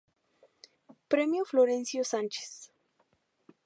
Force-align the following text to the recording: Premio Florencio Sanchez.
Premio 1.11 1.45
Florencio 1.45 2.03
Sanchez. 2.03 2.71